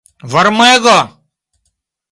[0.31, 0.97] Varmego?